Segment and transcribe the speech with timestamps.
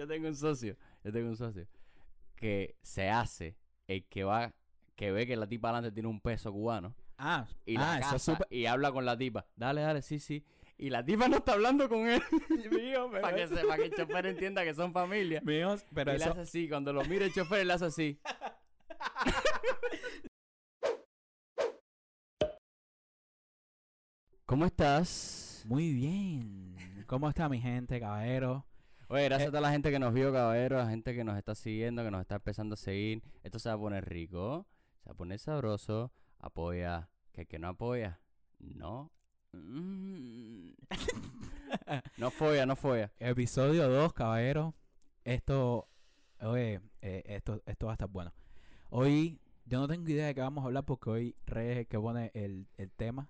[0.00, 1.66] yo tengo un socio, yo tengo un socio
[2.34, 4.54] que se hace el que va,
[4.96, 8.38] que ve que la tipa adelante tiene un peso cubano Ah, y la ah, casa
[8.48, 9.44] y habla con la tipa.
[9.54, 10.42] Dale, dale, sí, sí.
[10.78, 12.22] Y la tipa no está hablando con él.
[12.70, 15.42] Mío, pero para que, se- pa' que el chofer entienda que son familia.
[15.42, 16.32] Mío, pero y le eso...
[16.32, 16.66] hace así.
[16.66, 18.18] Cuando lo mira el chofer, le hace así.
[24.46, 25.62] ¿Cómo estás?
[25.68, 27.04] Muy bien.
[27.06, 28.64] ¿Cómo está mi gente, caballero?
[29.12, 29.48] Oye, gracias Eh.
[29.48, 32.04] a toda la gente que nos vio, caballero, a la gente que nos está siguiendo,
[32.04, 33.22] que nos está empezando a seguir.
[33.42, 34.66] Esto se va a poner rico,
[35.02, 36.12] se va a poner sabroso.
[36.38, 38.20] Apoya, que el que no apoya,
[38.60, 39.10] no.
[39.52, 40.70] Mm.
[42.18, 43.12] no folla, no folla.
[43.18, 44.74] Episodio 2, caballero.
[45.24, 45.88] Esto,
[46.40, 48.32] oye, eh, esto, esto va a estar bueno.
[48.90, 51.86] Hoy, yo no tengo idea de qué vamos a hablar porque hoy Rey es el
[51.88, 53.28] que pone el, el tema.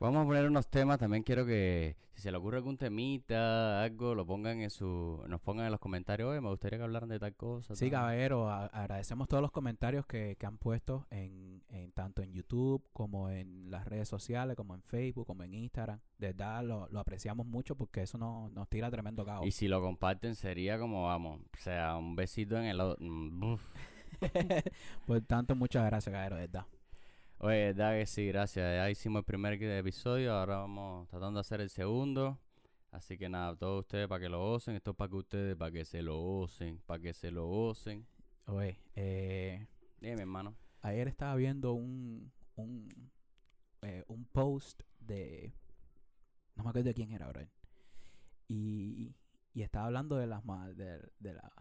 [0.00, 0.98] Vamos a poner unos temas.
[0.98, 5.40] También quiero que, si se le ocurre algún temita, algo, lo pongan en su, nos
[5.40, 6.30] pongan en los comentarios.
[6.30, 7.74] Oye, me gustaría que hablaran de tal cosa.
[7.74, 8.00] Sí, tal".
[8.00, 12.84] caballero, a- agradecemos todos los comentarios que, que han puesto en, en tanto en YouTube
[12.92, 15.98] como en las redes sociales, como en Facebook, como en Instagram.
[16.18, 19.46] De verdad lo, lo apreciamos mucho porque eso nos, nos tira tremendo caos.
[19.46, 22.78] Y si lo comparten sería como, vamos, o sea, un besito en el...
[23.00, 23.56] mm.
[25.06, 26.66] Por tanto, muchas gracias, caballero, de verdad.
[27.40, 28.64] Oye, verdad que sí, gracias.
[28.76, 32.38] Ya hicimos el primer episodio, ahora vamos tratando de hacer el segundo.
[32.90, 35.70] Así que nada, todos ustedes para que lo gocen, esto es para que ustedes, para
[35.70, 38.06] que se lo gocen, para que se lo gocen.
[38.46, 39.66] Oye, eh,
[40.00, 40.56] Dime, hermano.
[40.80, 42.88] ayer estaba viendo un, un,
[43.82, 45.52] eh, un post de...
[46.56, 47.42] No me acuerdo de quién era, bro.
[48.48, 49.14] Y,
[49.52, 50.42] y estaba hablando de las...
[50.76, 51.52] De, de la...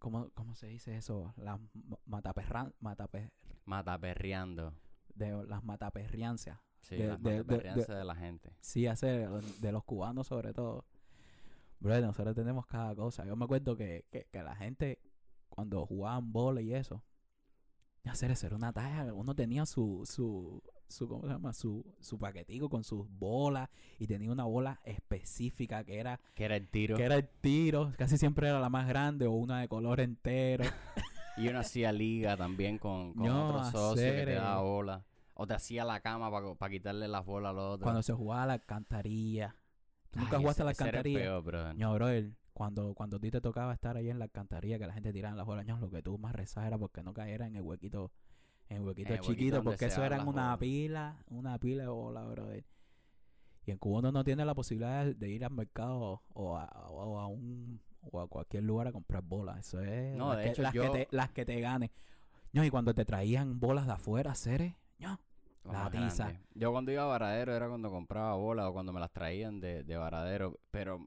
[0.00, 1.32] ¿Cómo, ¿Cómo se dice eso?
[1.36, 2.74] Las ma- mataperran...
[2.80, 3.30] Mataper,
[3.66, 4.74] Mataperreando.
[5.14, 6.58] de las mataperriancias.
[6.80, 8.56] Sí, De- las de- de- de- la gente.
[8.60, 10.86] Sí, hace de los cubanos sobre todo.
[11.78, 13.24] Bro, nosotros tenemos cada cosa.
[13.24, 14.98] Yo me acuerdo que, que, que la gente,
[15.48, 17.02] cuando jugaban bola y eso,
[18.04, 19.12] hacer eso era una talla.
[19.12, 21.52] Uno tenía su, su, su ¿cómo se llama?
[21.52, 26.56] Su, su paquetico con sus bolas y tenía una bola específica que era, Que era
[26.56, 26.96] el tiro.
[26.96, 27.92] que era el tiro.
[27.96, 30.64] Casi siempre era la más grande o una de color entero.
[31.36, 35.06] Y uno hacía liga también con, con No, otro socio que te daba bola.
[35.32, 37.84] O te hacía la cama para quitarle las bolas a los otros.
[37.84, 39.56] cuando se jugaba a la alcantarilla.
[40.10, 41.18] ¿Tú nunca Ay, jugaste a la alcantarilla?
[41.18, 41.76] peor, brother.
[41.78, 44.92] No, brother, cuando, cuando a ti te tocaba estar ahí en la alcantarilla que la
[44.92, 47.62] gente tiraba las bolas, lo que tú más rezabas era porque no cayera en el
[47.62, 48.10] huequito,
[48.70, 50.58] en el huequito En el huequito chiquito, donde porque eso eran una bolas.
[50.58, 52.64] pila, una pila de bolas, brother.
[53.66, 57.18] Y en Cuba uno no tiene la posibilidad de, ir al mercado o a, o
[57.18, 59.58] a un o a cualquier lugar a comprar bolas.
[59.58, 61.90] Eso es No, las, de que, hecho, las, yo- que te, las que te ganen.
[62.52, 65.20] ño, y cuando te traían bolas de afuera, seres, ño,
[65.64, 66.24] Lo la tiza.
[66.28, 66.46] grande.
[66.54, 69.82] Yo cuando iba a Varadero era cuando compraba bolas o cuando me las traían de,
[69.84, 70.58] de Varadero.
[70.70, 71.06] Pero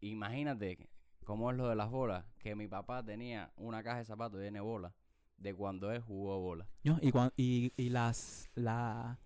[0.00, 0.88] imagínate
[1.24, 2.24] cómo es lo de las bolas.
[2.38, 4.92] Que mi papá tenía una caja de zapatos llena de bolas
[5.38, 6.66] de cuando él jugó bola.
[6.84, 9.18] ño, y, cuan- y, y las la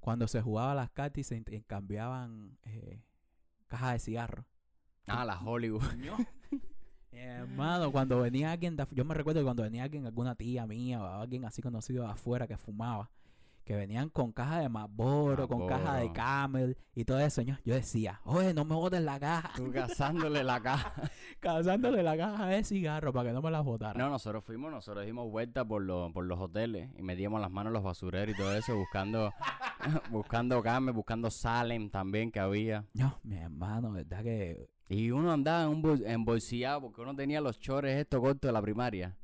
[0.00, 3.00] cuando se jugaba las cartas y se intercambiaban eh,
[3.68, 4.46] cajas de cigarros.
[5.06, 5.82] Ah, las Hollywood.
[7.12, 11.02] Hermano, cuando venía alguien, de yo me recuerdo que cuando venía alguien, alguna tía mía
[11.02, 13.10] o alguien así conocido de afuera que fumaba,
[13.64, 16.12] que venían con caja de Marlboro, con caja de.
[16.12, 20.42] Camel y todo eso, yo, yo decía, oye, no me botes la caja, Tú cazándole
[20.44, 20.92] la caja.
[21.40, 23.98] cazándole la caja de cigarro para que no me la botara.
[23.98, 27.70] No, nosotros fuimos, nosotros dimos vuelta por, los por los hoteles y metíamos las manos
[27.70, 29.32] en los basureros y todo eso, buscando,
[30.10, 32.84] buscando Carmen, buscando Salem también que había.
[32.94, 37.40] No, mi hermano, verdad que Y uno andaba en un bol- embolsillado porque uno tenía
[37.40, 39.16] los chores estos cortos de la primaria,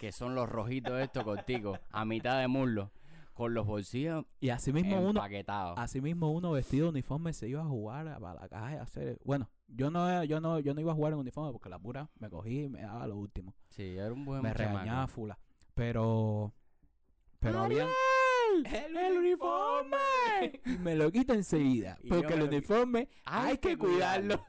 [0.00, 2.90] que son los rojitos estos corticos, a mitad de muslo,
[3.36, 5.78] con los bolsillos y así mismo uno empaquetados.
[5.78, 9.18] Así mismo uno vestido de uniforme se iba a jugar a- la caja de hacer.
[9.24, 12.08] Bueno, yo no, yo no, yo no iba a jugar en uniforme porque la pura
[12.18, 13.54] me cogí y me daba lo último.
[13.68, 15.38] Sí, era un buen me regañaba fula.
[15.74, 16.54] Pero,
[17.38, 17.86] pero había
[18.64, 19.98] el, uniforme.
[20.64, 21.98] Y me lo quita enseguida.
[22.02, 24.42] Y Porque el uniforme hay, que cuidarlo.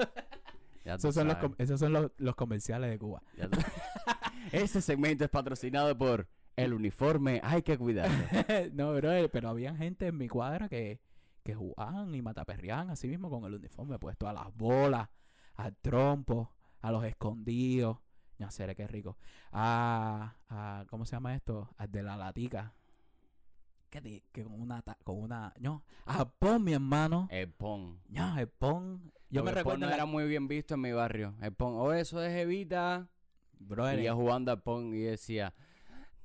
[0.86, 3.22] Esos son, los, esos son los, los comerciales de Cuba.
[4.54, 8.26] Ese segmento es patrocinado por el uniforme, hay que cuidarlo.
[8.74, 11.00] no, bro, pero había gente en mi cuadra que,
[11.44, 15.08] que jugaban y mataperreaban así mismo con el uniforme puesto a las bolas,
[15.54, 16.52] al trompo,
[16.82, 18.00] a los escondidos.
[18.40, 19.18] No sé, qué rico.
[19.52, 21.70] A, a, ¿cómo se llama esto?
[21.78, 22.74] Al de la latica.
[23.90, 27.28] Que, que con una, con una, no, a pon mi hermano.
[27.32, 28.02] El pon.
[28.10, 29.14] No, el pon.
[29.30, 31.36] Yo me Porque el pon recuerdo no era muy bien visto en mi barrio.
[31.42, 33.08] El pon, oh, eso es Evita.
[33.60, 35.54] Brother, Y ella jugando al pon y decía,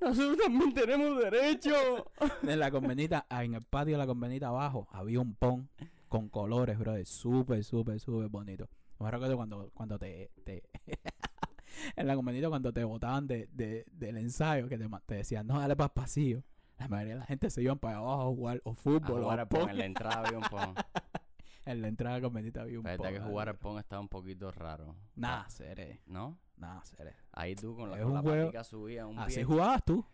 [0.03, 1.71] nosotros también tenemos derecho.
[2.43, 5.69] en la convenita, ah, en el patio de la convenita abajo, había un pon
[6.09, 7.05] con colores, brother.
[7.05, 8.67] Súper, súper, súper bonito.
[8.99, 10.63] Yo me recuerdo cuando, cuando te, te,
[11.95, 15.59] en la convenita cuando te botaban de, de- del ensayo, que te, te decían, no,
[15.59, 16.43] dale para el pasillo.
[16.77, 19.37] La mayoría de la gente se iban para abajo a jugar o A fútbol jugar
[19.39, 19.69] o al pong, pong.
[19.71, 20.75] en la entrada había un pong.
[21.65, 24.01] En la entrada de la convenita había un La verdad que jugar al pong estaba
[24.01, 24.95] un poquito raro.
[25.15, 26.01] Nah, seré.
[26.07, 26.37] ¿No?
[26.57, 27.15] Nah, seré.
[27.31, 29.43] Ahí tú con la, con un la patica subías un Así pie.
[29.45, 30.05] jugabas tú.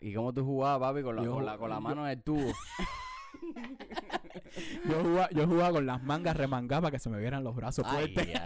[0.00, 1.02] ¿Y cómo tú jugabas, papi?
[1.02, 2.52] Con la, Yo con la, con mano en el tubo.
[4.88, 7.86] Yo jugaba, yo jugaba con las mangas remangadas para que se me vieran los brazos
[7.86, 8.40] fuertes.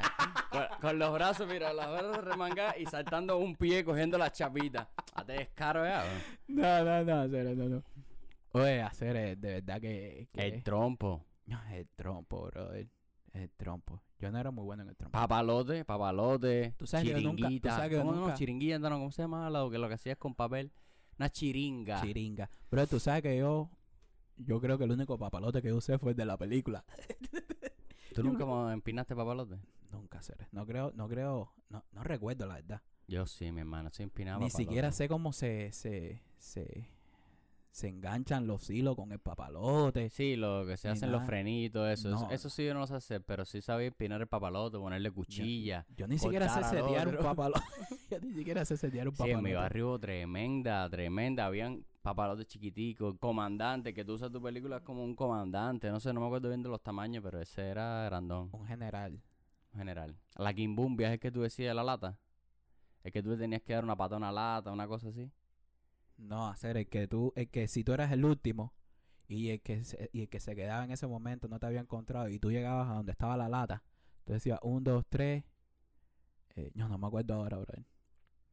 [0.50, 4.88] con, con los brazos, mira, los brazos remangados y saltando un pie cogiendo las chapitas.
[5.14, 6.04] Hazte descaro ya.
[6.48, 7.82] No, no, no, seré, no, no.
[8.52, 10.28] Oye, hacer de verdad que...
[10.32, 11.24] que- El trompo.
[11.48, 12.88] No, el trompo, brother.
[13.32, 14.02] El trompo.
[14.18, 15.12] Yo no era muy bueno en el trompo.
[15.18, 16.74] Papalote, papalote.
[16.76, 17.70] Tú sabes que yo nunca- tú chiringuita.
[17.76, 18.20] sabes que yo ¿Cómo no?
[18.22, 19.48] nunca- Chiringuilla, no, ¿cómo se llama?
[19.50, 20.72] Lo que, lo que hacías con papel.
[21.18, 22.00] Una chiringa.
[22.02, 22.50] Chiringa.
[22.70, 23.70] Pero tú sabes que yo...
[24.36, 26.84] Yo creo que el único papalote que usé fue el de la película.
[28.14, 29.58] ¿Tú nunca empinaste papalote?
[29.90, 30.46] Nunca seré.
[30.52, 31.52] No creo, no creo...
[31.68, 32.82] No, no recuerdo la verdad.
[33.08, 33.90] Yo sí, mi hermano.
[33.92, 34.62] Se empinaba Ni papalote.
[34.64, 35.72] siquiera sé cómo se...
[35.72, 36.88] Se, se,
[37.70, 40.10] se enganchan los hilos con el papalote.
[40.10, 42.08] Sí, lo que se hacen los frenitos, eso.
[42.10, 42.30] eso- No.
[42.30, 45.86] Eso sí yo no lo sé hacer, pero sí sabía empinar el papalote, ponerle cuchilla.
[45.96, 47.60] Yo ni siquiera sé setear un papalote.
[48.10, 49.38] yo ni siquiera sé setear un Sí, papalote.
[49.38, 51.46] en mi barrio hubo tremenda, tremenda.
[51.46, 55.90] Habían papalotes chiquiticos, comandante, que tú usas tu película como un comandante.
[55.90, 59.20] No sé, no me acuerdo bien de los tamaños, pero ese era grandón, Un general.
[59.74, 60.16] en general.
[60.36, 62.18] La quimbumbia es el que tú decías de la lata.
[63.04, 65.30] Es que tú le tenías que dar una pata a una lata, una cosa así.
[66.18, 68.74] No, hacer el que tú, el que si tú eras el último
[69.28, 71.80] y el que se, y el que se quedaba en ese momento no te había
[71.80, 73.82] encontrado y tú llegabas a donde estaba la lata,
[74.24, 75.44] tú decías un, dos, tres.
[76.56, 77.84] Eh, yo no me acuerdo ahora, bro.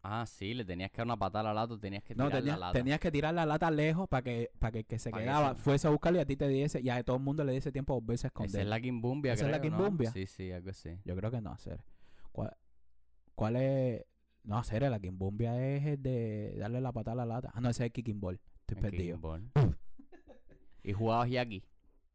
[0.04, 2.40] Ah, sí, le tenías que dar una patada a la lata, tenías que No, tirar
[2.40, 2.78] tenías, la lata.
[2.80, 5.56] tenías que tirar la lata lejos para que, para que el que se que quedaba
[5.56, 7.54] se- fuese a buscarlo y a ti te diese, y a todo el mundo le
[7.54, 8.62] diese tiempo a volverse a Esa esconder.
[8.62, 9.78] es la quimbumbia, ¿Esa es la creo, ¿no?
[9.78, 10.12] quimbumbia?
[10.12, 11.00] Sí, sí, algo así.
[11.06, 11.84] Yo creo que no, hacer.
[12.32, 12.56] ¿Cuál,
[13.34, 14.06] cuál es?
[14.45, 17.51] No, hacer la quimbumbia es el de darle la patada a la lata.
[17.53, 18.39] Ah, no, ese es el kicking ball.
[18.68, 19.42] Estoy El perdido.
[20.83, 21.63] y jugabas yaki,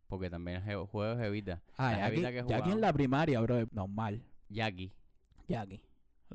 [0.06, 1.60] porque también es juegos evita.
[1.76, 2.74] Ah, jevita que aquí en jugaba.
[2.76, 4.22] la primaria, bro, normal.
[4.48, 4.92] Ya aquí.
[5.48, 5.58] ¿Qué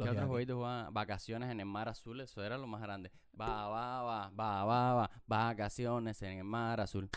[0.10, 0.94] otros jueguitos jugaban?
[0.94, 3.12] Vacaciones en el mar azul, eso era lo más grande.
[3.40, 7.10] Va, va, va, va, va, va, vacaciones en el mar azul.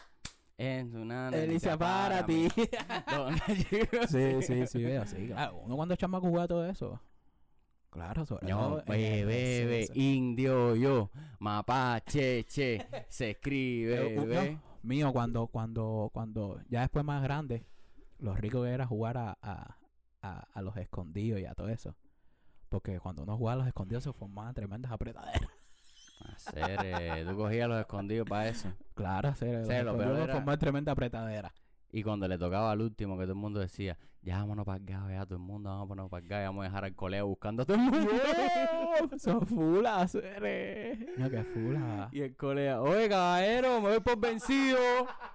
[0.57, 2.49] En una Elicia para ti.
[4.09, 5.57] sí, sí, sí, veo, sí, claro.
[5.65, 7.01] Uno cuando es chamaco juega todo eso.
[7.99, 8.85] Claro, sobre todo el-
[9.27, 10.17] bebe, sí, sí.
[10.17, 11.11] indio, yo,
[11.41, 14.15] mapache, che, se escribe,
[14.47, 17.67] Eh, mío, cuando, cuando, cuando, ya después más grande,
[18.21, 19.77] lo rico que era jugar a, a,
[20.23, 21.97] a, a los escondidos y a todo eso.
[22.69, 25.51] Porque cuando uno jugaba a los escondidos se formaban tremendas apretaderas.
[26.35, 28.73] Hacer, eh, tú cogías los escondidos para eso.
[28.95, 31.53] Claro, se, los Sí, lo peor escondidos era- formaban tremenda apretadera.
[31.99, 35.05] Y cuando le tocaba al último, que todo el mundo decía, ya vámonos para acá,
[35.11, 37.25] ya todo el mundo, vamos a ponernos para acá, y vamos a dejar al colega
[37.25, 38.13] buscando a todo el mundo.
[39.19, 41.19] Son fulas, eres.
[41.19, 42.09] No, que fula.
[42.13, 44.79] Y el colega, oye caballero, me voy por vencido.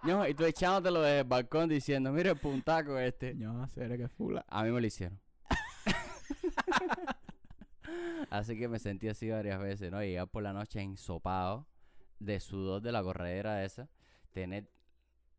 [0.03, 3.35] No, y tú echándotelo desde el balcón diciendo, mira el puntaco este.
[3.35, 4.45] No, eres que fula.
[4.47, 5.19] A mí me lo hicieron.
[8.29, 10.01] así que me sentí así varias veces, ¿no?
[10.01, 11.67] Llegar por la noche ensopado
[12.19, 13.89] de sudor de la corredera esa,
[14.31, 14.69] tener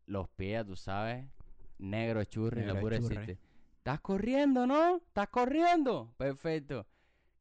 [0.07, 1.25] los pies, tú sabes,
[1.77, 3.15] negro churri, Negro no pude churri.
[3.17, 3.41] decirte.
[3.77, 4.97] ¿Estás corriendo, no?
[4.97, 6.13] ¿Estás corriendo?
[6.17, 6.85] Perfecto.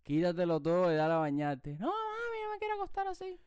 [0.02, 1.72] Quítatelo todo y dale a bañarte.
[1.78, 3.40] No, mami, yo me quiero acostar así.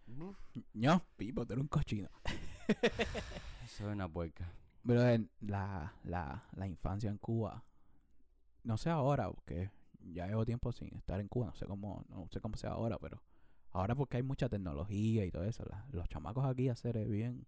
[0.73, 2.09] No, Pipo, tú eres un cochino.
[3.67, 4.49] Soy una puerca.
[4.85, 7.63] Pero en la, la, la infancia en Cuba,
[8.63, 9.69] no sé ahora, porque
[9.99, 12.97] ya llevo tiempo sin estar en Cuba, no sé cómo, no sé cómo sea ahora,
[12.97, 13.21] pero
[13.71, 17.45] ahora porque hay mucha tecnología y todo eso, la- los chamacos aquí hacer bien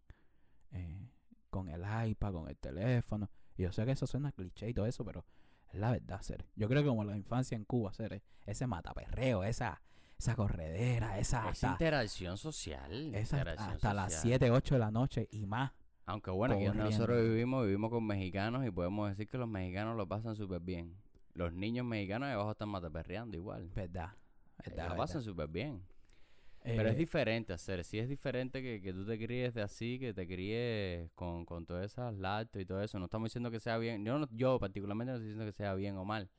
[0.72, 1.10] eh,
[1.50, 4.86] con el iPad, con el teléfono, y yo sé que eso suena cliché y todo
[4.86, 5.26] eso, pero
[5.72, 6.46] es la verdad, ser.
[6.56, 9.82] Yo creo que como la infancia en Cuba, ser ese mataperreo, esa,
[10.18, 13.14] esa corredera, esa interacción social.
[13.14, 14.40] esa interacción hasta las social.
[14.40, 15.72] 7, 8 de la noche y más.
[16.06, 20.08] Aunque bueno, aquí nosotros vivimos, vivimos con mexicanos y podemos decir que los mexicanos lo
[20.08, 20.96] pasan súper bien.
[21.36, 23.70] Los niños mexicanos de abajo están mataperreando igual.
[23.76, 24.10] Verdad.
[24.58, 24.98] Verdad, lo verdad.
[24.98, 25.84] pasan súper bien.
[26.64, 27.84] Pero Eh, es diferente hacer.
[27.84, 31.66] Sí es diferente que, que tú te críes de así, que te críes con, con
[31.66, 33.00] todas esas latas y todo eso.
[33.00, 34.04] No estamos diciendo que sea bien.
[34.06, 36.30] Yo, no- yo particularmente no estoy diciendo que sea bien o mal.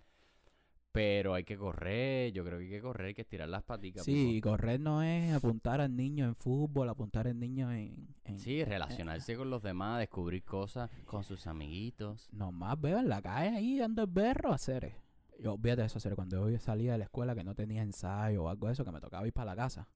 [0.93, 2.33] Pero hay que correr.
[2.33, 4.05] Yo creo que hay que correr, hay que estirar las paticas.
[4.05, 8.09] Sí, correr no es apuntar al niño en fútbol, apuntar al niño en...
[8.25, 12.29] en Sí, relacionarse con los demás, descubrir cosas con sus amiguitos.
[12.33, 14.93] Nomás veo en la calle ahí dando el berro a hacer.
[15.39, 16.17] Yo, olvídate de eso, hacer.
[16.17, 18.91] Cuando yo salía de la escuela que no tenía ensayo o algo de eso, que
[18.93, 19.89] me tocaba ir para la casa.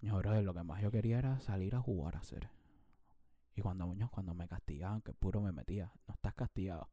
[0.00, 2.48] Yo, brother, lo que más yo quería era salir a jugar a hacer.
[3.54, 6.90] Y cuando, cuando me castigaban, que puro me metía, no estás castigado.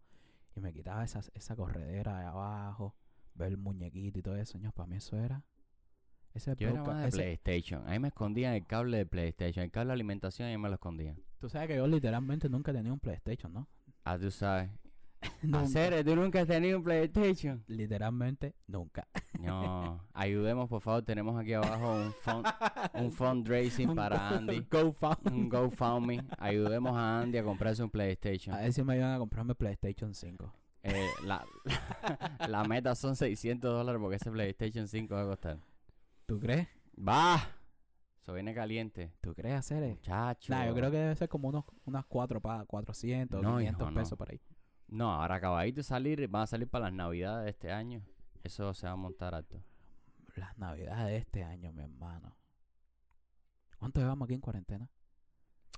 [0.55, 2.95] Y me quitaba esa, esa corredera de abajo,
[3.35, 5.43] ver el muñequito y todo eso, ño, para mí eso era.
[6.33, 7.87] Ese Yo era más de ese- PlayStation.
[7.87, 9.63] Ahí me escondían el cable de PlayStation.
[9.63, 11.21] El cable de alimentación ahí me lo escondían.
[11.39, 13.67] Tú sabes que yo literalmente nunca he tenido un PlayStation, ¿no?
[14.03, 14.71] Ah, tú sabes.
[15.41, 15.59] Nunca.
[15.61, 17.63] Hacer, tú nunca has tenido un PlayStation.
[17.67, 19.07] Literalmente nunca.
[19.43, 21.03] No, ayudemos por favor.
[21.03, 22.45] Tenemos aquí abajo un, fund,
[22.93, 24.65] un fundraising para Andy.
[24.71, 25.31] GoFundMe.
[25.33, 26.23] Un GoFundMe.
[26.37, 28.55] Ayudemos a Andy a comprarse un PlayStation.
[28.55, 30.53] A ver si me ayudan a comprarme PlayStation 5.
[30.83, 31.45] Eh, la,
[32.47, 35.59] la meta son 600 dólares porque ese PlayStation 5 va a costar.
[36.25, 36.69] ¿Tú crees?
[36.97, 37.41] ¡Va!
[38.21, 39.11] Eso viene caliente.
[39.19, 39.95] ¿Tú crees hacer eso?
[39.95, 40.53] Muchacho.
[40.53, 43.91] Nah, yo creo que debe ser como unos, unas 4 pa 400, No, 500 hijo,
[43.91, 43.99] no.
[43.99, 44.39] pesos por ahí.
[44.93, 46.27] No, ahora acabadito de salir.
[46.27, 48.03] Van a salir para las navidades de este año.
[48.43, 49.63] Eso se va a montar alto.
[50.35, 52.35] Las navidades de este año, mi hermano.
[53.77, 54.89] ¿Cuánto llevamos aquí en cuarentena?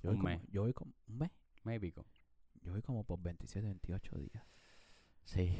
[0.02, 0.42] Yo voy Un como- mes.
[0.50, 0.92] Yo voy como...
[1.08, 1.30] ¿Un mes?
[1.64, 1.92] Maybe.
[1.92, 2.04] co-
[2.62, 4.44] Yo voy como por 27, 28 días.
[5.24, 5.58] Sí.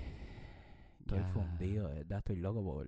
[1.01, 1.29] Estoy Ya.
[1.29, 2.19] fundido, de verdad.
[2.19, 2.87] Estoy loco por,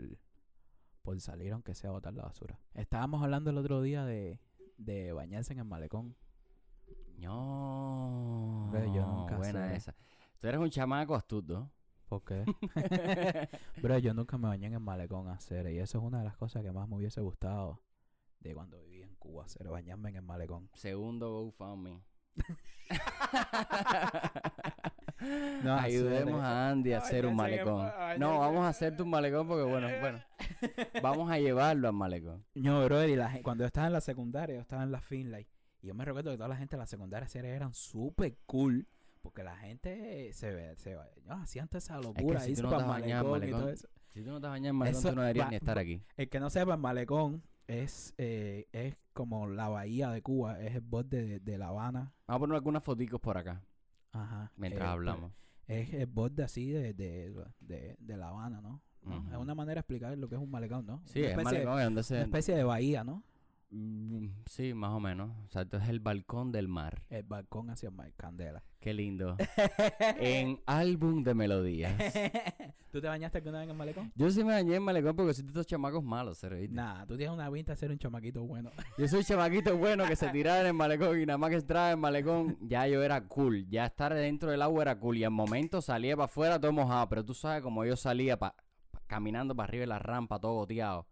[1.02, 2.58] por salir aunque sea a botar la basura.
[2.74, 4.38] Estábamos hablando el otro día de,
[4.76, 6.14] de bañarse en el malecón.
[7.16, 8.68] No.
[8.72, 9.76] Ve, yo nunca Buena sé.
[9.76, 9.94] esa.
[10.40, 11.70] Tú eres un chamaco astuto.
[12.08, 12.44] ¿Por qué?
[13.82, 15.70] Bro, yo nunca me bañé en el malecón a hacer.
[15.70, 17.82] Y eso es una de las cosas que más me hubiese gustado
[18.40, 20.70] de cuando viví en Cuba, hacer bañarme en el malecón.
[20.74, 22.00] Segundo GoFundMe.
[25.64, 27.78] No, Ayudemos hacer- a Andy a hacer un malecón.
[27.78, 30.22] ma- No, vamos a hacerte un malecón porque, bueno, bueno.
[31.02, 32.44] Vamos a llevarlo al malecón.
[32.54, 35.48] No, brother, y la cuando yo estaba en la secundaria, yo estaba en la Finlay.
[35.82, 38.86] Y yo me recuerdo que toda la gente de la secundaria series eran súper cool.
[39.22, 42.40] Porque la gente se ve, se va- no, hacían toda esa locura.
[42.40, 43.88] si irse tú no te en malecón y todo malecón, eso.
[44.12, 46.02] Si tú no te bañas en malecón, Eso tú no deberías va- ni estar aquí.
[46.16, 50.74] El que no sepa, el malecón es, eh, es como la bahía de Cuba, es
[50.76, 52.12] el borde de, de La Habana.
[52.26, 53.62] Vamos a poner algunas foticos por acá
[54.12, 54.52] Ajá.
[54.56, 55.32] mientras eh, hablamos.
[55.66, 58.80] Es el borde así de, de, de, de La Habana, ¿no?
[59.30, 61.00] Es una manera de explicar lo que es un malecón, ¿no?
[61.06, 62.20] Sí, una es malecón, es donde Una se...
[62.22, 63.22] especie de bahía, ¿no?
[63.70, 65.30] Mm, Sí, más o menos.
[65.46, 67.02] O sea, esto es el balcón del mar.
[67.10, 68.62] El balcón hacia el mar, Candela.
[68.80, 69.36] Qué lindo.
[70.18, 71.92] en álbum de melodías.
[72.90, 74.12] ¿Tú te bañaste alguna vez en el malecón?
[74.14, 76.74] Yo sí me bañé en malecón porque soy de estos chamacos malos, ¿se ¿viste?
[76.74, 78.70] Nah, tú tienes una pinta de ser un chamaquito bueno.
[78.98, 81.88] Yo soy chamaquito bueno que se tiraba en el malecón y nada más que entraba
[81.88, 83.68] en el malecón, ya yo era cool.
[83.68, 85.18] Ya estar dentro del agua era cool.
[85.18, 87.06] Y al momento salía para afuera todo mojado.
[87.10, 88.54] Pero tú sabes como yo salía pa-
[88.90, 91.06] pa- caminando para arriba de la rampa todo goteado.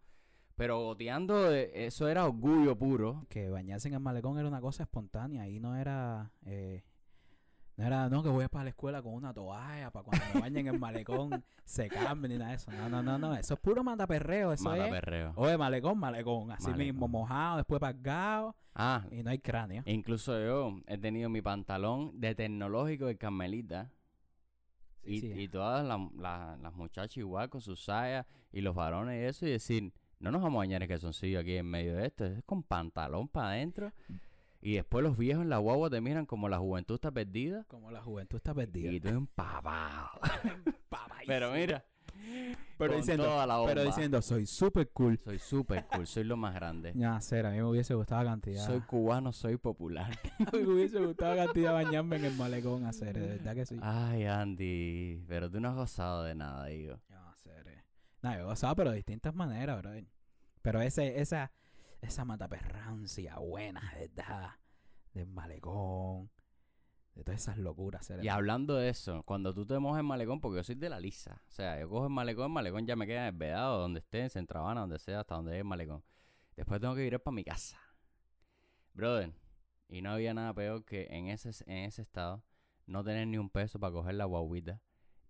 [0.56, 3.26] Pero goteando, eh, eso era orgullo puro.
[3.28, 6.82] que bañarse en el malecón era una cosa espontánea y no era eh,
[7.76, 10.66] no era no que voy para la escuela con una toalla para cuando me bañen
[10.68, 13.84] en el malecón secarme ni nada de eso no no no no eso es puro
[13.84, 15.34] mataperreo eso Mata es perreo.
[15.36, 16.86] oye malecón malecón así Malecón.
[16.86, 22.18] mismo mojado después pasgado Ah, y no hay cráneo incluso yo he tenido mi pantalón
[22.18, 23.90] de tecnológico de Carmelita.
[25.04, 25.32] Sí, y, sí.
[25.42, 29.46] y todas las, las- las muchachas igual con sus sayas y los varones y eso
[29.46, 32.42] y decir, no nos vamos a bañar en calzoncillo aquí en medio de esto, es
[32.44, 33.92] con pantalón para adentro.
[34.60, 37.90] Y después los viejos en la guagua te miran como la juventud está perdida como
[37.90, 40.20] la juventud está perdida y tú empapado.
[41.26, 41.84] Pero mira,
[42.78, 43.84] pero con diciendo toda la pero bomba.
[43.84, 46.92] diciendo soy super cool soy súper cool, soy lo más grande.
[46.94, 50.16] ya cera a mí me hubiese gustado cantidad Soy cubano, soy popular.
[50.52, 55.24] me hubiese gustado cantidad bañarme en el malecón hacer de verdad que sí Ay, Andy,
[55.26, 56.98] pero tú no has gozado de nada, digo.
[57.08, 57.75] No, serio.
[58.26, 59.92] No, yo pero de distintas maneras, bro.
[60.60, 61.52] Pero ese, esa,
[62.00, 64.50] esa mataperrancia buena, de verdad.
[65.12, 66.28] Del malecón.
[67.14, 68.10] De todas esas locuras.
[68.20, 70.98] Y hablando de eso, cuando tú te mojas en malecón, porque yo soy de la
[70.98, 71.40] lisa.
[71.48, 74.00] O sea, yo cojo el malecón, el malecón ya me queda en el vedado, donde
[74.00, 76.02] esté, en Centro Habana, donde sea, hasta donde es el malecón.
[76.56, 77.80] Después tengo que ir para mi casa.
[78.92, 79.32] Brother,
[79.88, 82.42] y no había nada peor que en ese, en ese estado
[82.86, 84.82] no tener ni un peso para coger la guaguita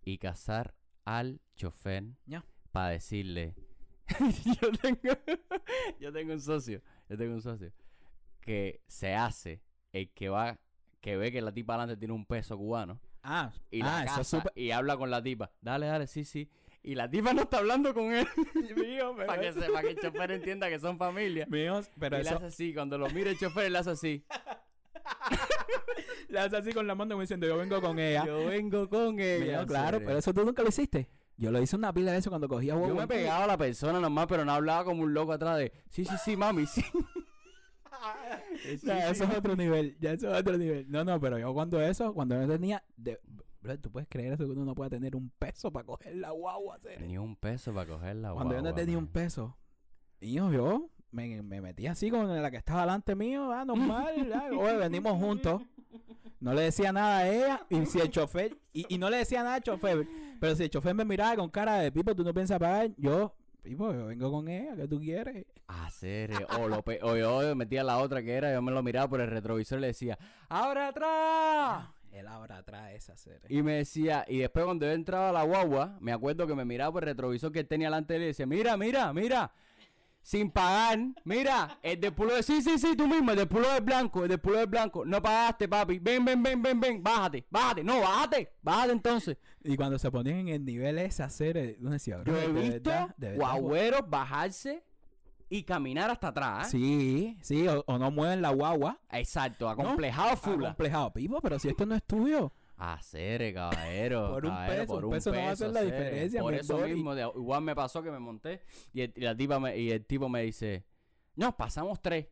[0.03, 0.75] y cazar
[1.05, 2.45] al chofer Ya.
[2.76, 3.54] Para decirle,
[4.61, 5.18] yo tengo,
[5.99, 7.73] yo tengo un socio, yo tengo un socio
[8.42, 9.62] que se hace
[9.95, 10.59] el que va,
[11.00, 14.45] que ve que la tipa adelante tiene un peso cubano Ah, y ah, la casa
[14.54, 15.50] y habla con la tipa.
[15.62, 16.50] Dale, dale, sí, sí.
[16.83, 18.28] Y la tipa no está hablando con él
[18.76, 21.47] pero para que, se- pa' que el chofer entienda que son familia.
[21.50, 22.37] Pero y le eso...
[22.37, 24.23] hace así, cuando lo mira el chofer, le hace así.
[26.28, 28.25] Le hace así con la mano como diciendo, yo vengo con ella.
[28.26, 29.59] Yo vengo con ella.
[29.59, 30.06] Mío, claro, serio.
[30.06, 31.09] pero eso tú nunca lo hiciste.
[31.38, 34.00] Yo lo hice una pila de eso cuando cogía Yo me pegaba a la persona
[34.00, 36.83] nomás, pero no hablaba como un loco atrás de, sí, sí, sí, mami, sí.
[38.62, 40.90] Sí, No, sí, eso es otro nivel, ya eso es otro nivel.
[40.90, 42.83] No, no, pero yo cuando eso, cuando no tenía...
[42.97, 43.21] De...
[43.61, 46.31] Bro, ¿Tú puedes creer eso que uno no puede tener un peso para coger la
[46.31, 46.78] guagua?
[46.78, 47.07] serio?
[47.07, 49.57] Ni un peso para cogerla, Cuando yo no tenía un peso,
[50.21, 54.49] yo, yo me, me metí así con la que estaba delante mío, ah, normal, ah,
[54.57, 55.62] oye, venimos juntos.
[56.40, 57.66] No le decía nada a ella.
[57.71, 58.57] Y si el chofer.
[58.73, 60.07] Y, y no le decía nada al chofer.
[60.40, 62.90] Pero si el chofer me miraba con cara de Pipo, tú no piensas pagar.
[62.97, 64.76] Yo, Pipo, yo vengo con ella.
[64.76, 65.47] ¿Qué tú quieres?
[65.69, 69.09] Hacer, o, lo pe- o yo metía la otra que era, yo me lo miraba
[69.09, 70.16] por el retrovisor y le decía,
[70.49, 71.88] ¡Ahora atrás!
[72.12, 73.40] Él ahora trae esa serie.
[73.49, 76.64] Y me decía, y después cuando yo entraba a la guagua, me acuerdo que me
[76.64, 79.52] miraba por el retrovisor que él tenía delante de él y decía, mira, mira, mira,
[80.26, 83.73] sin pagar, mira, el del pulo de, sí, sí, sí, tú mismo, el del pulo
[83.73, 87.00] del blanco, el del pulo del blanco, no pagaste, papi, ven, ven, ven, ven, ven,
[87.00, 89.37] bájate, bájate, no, bájate, bájate entonces.
[89.62, 92.49] Y cuando se ponían en el nivel ese hacer, eh, uno decía, Yo "Bro, he
[92.49, 94.83] de visto de guagüeros bajarse
[95.49, 96.73] y caminar hasta atrás.
[96.73, 98.99] Sí, sí, o, o no mueven la guagua.
[99.12, 100.61] Exacto, acomplejado full.
[100.61, 102.52] Complejado, Pipo, pero si esto no es tuyo.
[102.76, 104.33] Hacer, caballero.
[104.33, 105.92] Por un caballero, peso, por un peso no va a hacer la hacer.
[105.92, 109.35] diferencia, Por eso mismo, de- igual me pasó que me monté y el, y la
[109.37, 110.85] tipa me- y el tipo me dice,
[111.37, 112.28] no, pasamos tres.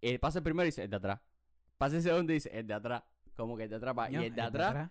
[0.00, 1.20] Y pasa el primero y dice, el de atrás.
[1.76, 3.02] Pasa el segundo y dice, el de atrás.
[3.36, 3.94] Como que el de atrás.
[3.94, 4.90] Coño, y el de atrás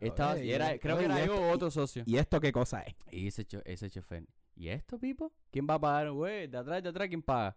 [0.00, 2.02] estaba, y era, creo que era yo o otro socio.
[2.06, 2.94] ¿Y esto qué cosa es?
[3.10, 4.26] Y ese, ese chofer,
[4.56, 5.32] ¿y esto, Pipo?
[5.50, 6.48] ¿Quién va a pagar, güey?
[6.48, 7.56] De atrás, de atrás, ¿quién paga?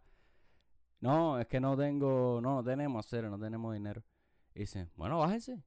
[1.00, 4.04] No, es que no tengo, no, no tenemos cero, no tenemos dinero.
[4.54, 5.62] Y dice, bueno, bájense.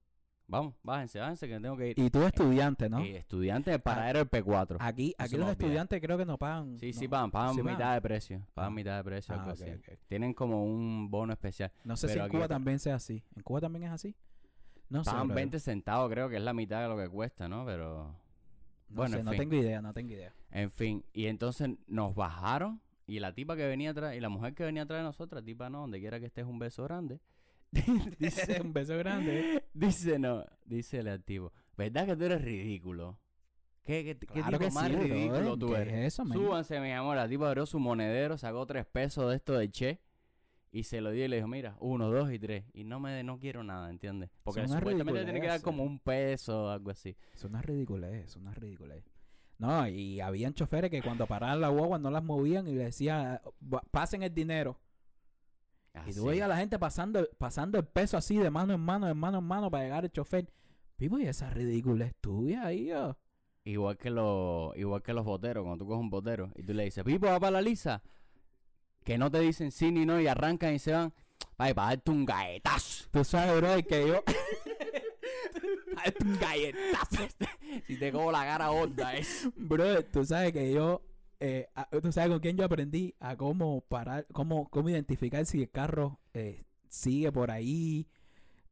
[0.50, 1.98] Vamos, bájense, bájense, que tengo que ir.
[1.98, 3.04] Y tú estudiante, ¿no?
[3.04, 4.78] Y estudiante del paradero del P4.
[4.80, 6.78] Aquí, aquí los estudiantes creo que no pagan.
[6.78, 7.94] sí, sí, pagan, pagan ¿sí mitad pagan?
[7.96, 8.46] de precio.
[8.54, 8.74] Pagan Ah.
[8.74, 9.96] mitad de precio, Ah, algo ok, así.
[10.08, 11.70] Tienen como un bono especial.
[11.84, 13.22] No sé si en Cuba también sea así.
[13.36, 14.16] ¿En Cuba también es así?
[14.88, 15.10] No sé.
[15.10, 15.36] Pagan brother.
[15.44, 17.66] 20 centavos, creo que es la mitad de lo que cuesta, ¿no?
[17.66, 18.04] Pero,
[18.88, 19.40] No bueno, sé, en no fin.
[19.40, 20.32] tengo idea, no tengo idea.
[20.50, 21.04] en fin.
[21.12, 22.80] Y entonces nos bajaron.
[23.06, 25.68] Y la tipa que venía atrás, y la mujer que venía atrás de nosotros, tipa
[25.68, 27.20] no, donde quiera que estés un beso grande.
[28.18, 29.64] dice, un beso grande.
[29.74, 31.52] dice no, dice el activo.
[31.76, 33.18] ¿Verdad que tú eres ridículo?
[33.84, 35.94] ¿Qué, qué, qué Claro tipo que más sí, ridículo tú ¿qué eres?
[35.94, 36.36] es eso, man?
[36.36, 37.16] Súbanse, mi amor.
[37.16, 40.00] La tipa abrió su monedero, sacó tres pesos de esto de Che
[40.70, 42.64] y se lo dio y le dijo, mira, uno, dos y tres.
[42.74, 44.28] Y no me no quiero nada, ¿entiendes?
[44.42, 47.16] Porque Son supuestamente tiene que dar como un peso o algo así.
[47.34, 49.04] Es una ridiculez, es una ridiculez.
[49.56, 53.40] No, y habían choferes que cuando paraban la guagua no las movían y le decían,
[53.62, 54.78] "Va- pasen el dinero.
[56.06, 59.06] Y tú veías a la gente pasando, pasando el peso así de mano en mano,
[59.06, 60.50] de mano en mano para llegar el chofer.
[60.96, 62.92] Vivo, y esa ridiculez tuya ahí.
[63.64, 66.84] Igual que los, igual que los boteros, cuando tú coges un botero y tú le
[66.84, 68.02] dices, Pipo, va para la lisa.
[69.04, 71.12] Que no te dicen sí ni no y arrancan y se van.
[71.56, 73.08] Ay, para darte un galletazo.
[73.10, 74.22] Tú sabes, bro, que yo...
[76.24, 77.28] un galletazo.
[77.86, 79.48] si te cojo la cara gorda, es.
[79.56, 81.02] Bro, tú sabes que yo...
[81.40, 85.62] eh, a- tú sabes con quién yo aprendí a cómo parar, cómo, cómo identificar si
[85.62, 88.06] el carro eh, sigue por ahí.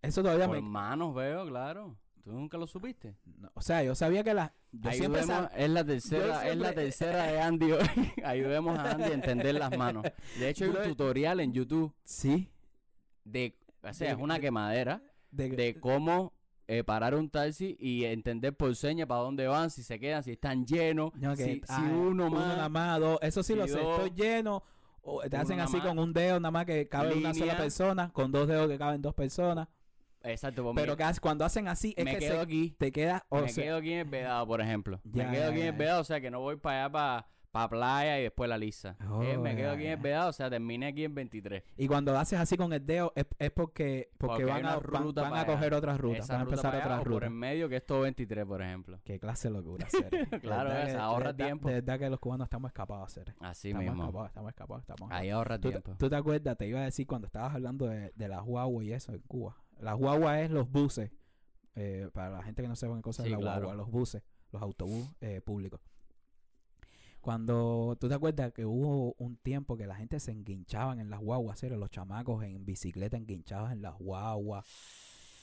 [0.03, 0.63] Eso todavía Por me...
[0.69, 1.97] manos veo, claro.
[2.23, 3.17] ¿Tú nunca lo supiste?
[3.39, 4.53] no, o sea, yo sabía que la...
[4.73, 7.87] Yo siempre sab- es la tercera, es la tercera de Andy hoy.
[8.25, 10.05] Ayudemos a Andy a entender las manos.
[10.39, 12.51] De hecho, hay un tutorial en YouTube Sí.
[13.25, 16.33] de, o sea, es una de- quemadera De, de cómo
[16.69, 20.33] eh, parar un taxi y entender por señas para dónde van, si se quedan, si
[20.33, 22.49] están llenos, No, si, si uno más.
[22.49, 23.19] nada más, dos.
[23.23, 23.81] Eso sí si lo sé.
[23.81, 24.63] Estoy lleno.
[25.03, 28.11] O te uno hacen así con un dedo nada más que cabe una sola persona.
[28.13, 29.69] Con dos dedos que caben dos personas.
[30.23, 32.75] Exacto, pues Pero que cuando hacen así es me que quedo se- aquí.
[32.77, 33.25] te queda...
[33.29, 35.01] O me sea, quedo aquí en el vedado, por ejemplo.
[35.05, 36.93] Ya, me quedo ya, aquí en el vedado, o sea que no voy para allá
[36.93, 38.97] para pa playa y después la lisa.
[39.11, 40.03] Oh, Eh, me quedo aquí en el ya.
[40.03, 41.63] vedado, o sea, terminé aquí en 23.
[41.77, 45.15] Y cuando haces así con el dedo es, es porque, porque, Porque van, a, van-
[45.15, 46.29] van para a coger otras rutas.
[46.29, 47.27] Van a empezar para otras o por rutas.
[47.29, 49.01] en medio, que es todo 23, por ejemplo.
[49.05, 50.11] Qué clase de locura hacer.
[50.31, 51.69] De Claro, que- ahorra de tiempo.
[51.69, 53.35] De verdad que los cubanos estamos escapados hacer.
[53.41, 54.03] Así estamos mismo.
[54.05, 55.95] escapados, estamos escapados, estamos Ahí ahorra ¿Tú, te- tiempo.
[55.99, 56.57] tú te acuerdas?
[56.57, 59.57] Te iba a decir cuando estabas hablando de, de las guaguas y eso en Cuba.
[59.81, 61.11] Las guaguas es los buses.
[61.75, 63.67] eh, para la gente que no sepa qué cosa Sí, es la claro.
[63.67, 65.81] guagua, los buses, los autobús eh, públicos.
[67.27, 71.19] Cuando tú te acuerdas que hubo un tiempo que la gente se enguinchaban en las
[71.19, 71.77] guaguas, ¿cierto?
[71.77, 74.65] los chamacos en bicicleta enguinchados en las guaguas,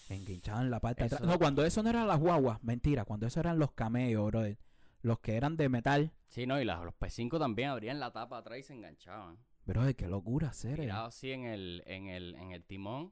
[0.08, 1.20] enguinchados en la parte de atrás.
[1.20, 4.58] Eso- No, cuando eso no eran las guaguas, mentira, cuando eso eran los camellos, brother.
[5.02, 6.14] Los que eran de metal.
[6.30, 9.38] Sí, no, y las- los P5 también abrían la tapa atrás y se enganchaban.
[9.66, 10.80] Brother, qué locura hacer.
[10.80, 13.12] Tirados así en el, en el, en el timón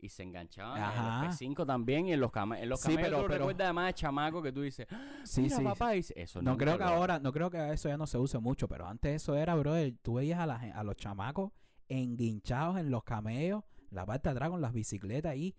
[0.00, 0.80] y se enganchaban.
[0.80, 1.20] Ajá.
[1.24, 3.86] En los P5 también y en los, en los Sí, pero- tú pero- recuerdas además
[3.88, 4.86] de chamaco que tú dices,
[5.24, 5.64] Sí, mira sí.
[5.64, 8.16] papá, y eso No creo que lo- ahora, no creo que eso ya no se
[8.18, 11.52] use mucho, pero antes eso era, brother, tú veías a, la, a los chamacos
[11.88, 15.56] enguinchados en los camellos, la parte de atrás con las bicicletas ahí.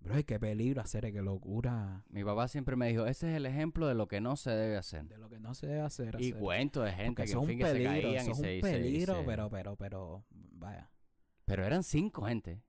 [0.00, 3.86] Bro, qué peligro hacer, qué locura Mi papá siempre me dijo, ese es el ejemplo
[3.86, 5.06] de lo que no se debe hacer.
[5.08, 6.16] de lo que no se debe hacer.
[6.20, 6.40] Y hacer.
[6.42, 8.38] cuento de gente Porque que, en fin, un que se peligro, caían eso y es
[8.38, 10.90] un se- peligro, se- pero, pero, pero, vaya.
[11.46, 12.62] Pero eran cinco gente.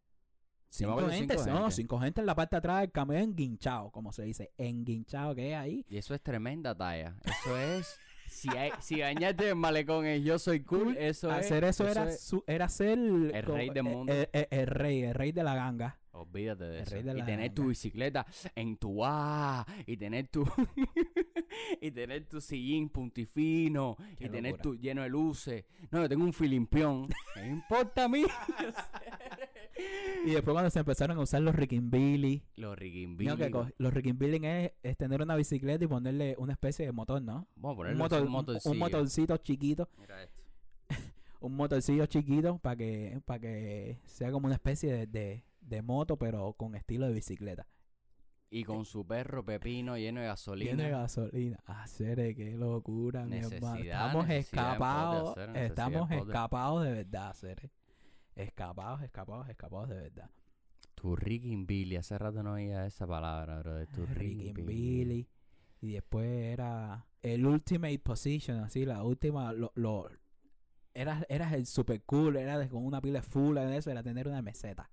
[0.77, 1.71] Cinco gente, cinco no, gente.
[1.75, 5.51] cinco gente en la parte de atrás del camello enguinchado, como se dice, enguinchado que
[5.51, 5.85] es ahí.
[5.89, 7.15] Y eso es tremenda talla.
[7.23, 7.99] Eso es...
[8.27, 11.45] Si, hay, si bañarte en malecón es yo soy cool, eso es...
[11.45, 14.11] Hacer eso, era, es- su- era ser El como- rey del eh, mundo.
[14.13, 15.99] eh, eh, el rey, el rey de la ganga.
[16.11, 16.91] Olvídate de El eso.
[16.95, 17.69] rey de y tener tu ganga.
[17.69, 20.43] bicicleta en tu A, y tener tu
[21.81, 24.61] y tener tu sillín puntifino, Qué y tener locura.
[24.63, 25.65] tu lleno de luces.
[25.91, 27.07] No, yo tengo un filimpión.
[27.35, 28.23] ¿Qué importa a mí?
[30.25, 32.77] Y después cuando se empezaron a usar los Rickinbilly, Los
[33.19, 36.91] no, que co- los Rickinbilly es, es tener una bicicleta y ponerle una especie de
[36.91, 37.47] motor, ¿no?
[37.55, 38.71] Vamos a Un, ponerle motor, un un- motorcillo.
[38.73, 40.41] un motorcito chiquito, Mira esto.
[41.41, 46.17] un motorcillo chiquito para que, para que sea como una especie de, de, de moto,
[46.17, 47.67] pero con estilo de bicicleta.
[48.49, 50.75] Y con su perro Pepino lleno de gasolina.
[50.75, 51.59] Tiene gasolina.
[51.65, 53.73] Hacer qué locura, mi hermano.
[53.75, 55.37] Necesidad, Estamos de escapados.
[55.37, 57.71] hacer, Estamos de- escapados de verdad, Cere.
[58.35, 60.29] Escapados, escapados, escapados de verdad.
[60.95, 61.95] Tu Rickinbilly.
[61.97, 63.75] Hace rato no oía esa palabra, bro.
[63.75, 64.05] De tu.
[64.65, 65.27] Billy.
[65.81, 69.53] Y después era el Ultimate Position, así, la última.
[69.53, 70.09] Lo, lo,
[70.93, 74.27] eras, eras el super cool, era de- con una pila full de eso, era tener
[74.27, 74.89] una meseta.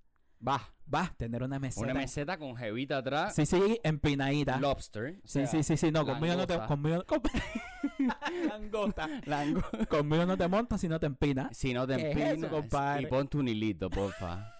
[0.46, 0.60] Va.
[0.92, 1.84] Va, tener una meseta.
[1.86, 3.34] Una meseta con jevita atrás.
[3.34, 4.58] Sí, sí, empinadita.
[4.58, 5.16] Lobster.
[5.24, 6.54] o Sí, sea, sí, sí, sí, no, conmigo no te.
[6.58, 6.66] langosta.
[6.66, 7.20] Conmigo, con-
[8.48, 9.08] Langosta.
[9.26, 11.56] lango- Conmigo no te montas si no te empinas.
[11.56, 12.50] Si no te ¿Qué empinas.
[12.50, 13.02] compadre?
[13.04, 14.52] Y ponte un hilito, porfa.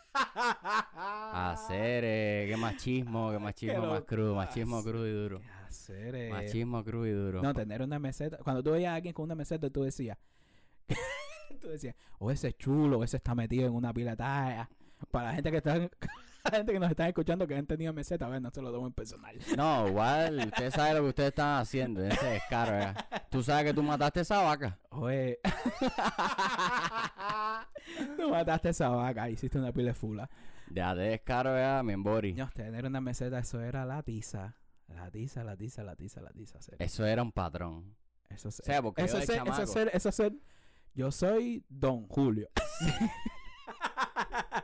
[1.35, 5.41] Hacer, eh, qué machismo, qué machismo más crudo, machismo crudo y duro.
[5.41, 6.31] ¿Qué hacer, eh?
[6.31, 7.43] Machismo crudo y duro.
[7.43, 8.39] No, tener una meseta.
[8.39, 10.17] Cuando tú veías a alguien con una meseta, tú decías.
[11.61, 14.69] tú decías, o ese es chulo, o ese está metido en una pila talla.
[15.11, 15.77] Para la gente que está.
[16.45, 18.73] la gente que nos está escuchando que han tenido meseta, a ver, no se lo
[18.73, 19.37] tomen personal.
[19.57, 23.07] No, igual, usted sabe lo que ustedes están haciendo, ese descaro, ¿verdad?
[23.31, 24.79] Tú sabes que tú mataste esa vaca.
[24.91, 25.39] Oye.
[28.17, 30.31] tú mataste esa vaca, hiciste una pila de fula.
[30.71, 31.85] Ya de descaro, ¿verdad?
[31.85, 32.33] Mi embori.
[32.35, 34.57] No, tener una meseta, eso era la tiza.
[34.89, 36.61] La tiza, la tiza, la tiza, la tiza.
[36.61, 36.85] serio.
[36.85, 37.97] Eso era un patrón.
[38.29, 40.33] Eso es, O sea, porque eso yo ser, eso ser, eso es ser-
[40.95, 42.49] yo soy Don Julio.